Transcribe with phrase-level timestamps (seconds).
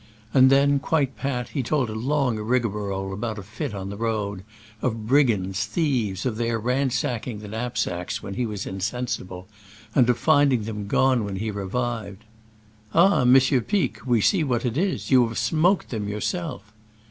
[0.33, 4.43] and then, quite pat, he told a long rigmarole about a fit on the road,
[4.81, 9.47] of brigands, thieves, of their ransacking the knapsacks when he was insensible,
[9.93, 12.21] and of finding them gone when he re vived.
[12.95, 13.99] "Ah, Monsieur Pic!
[14.03, 16.73] we see what it is— you have smoked them yourself!"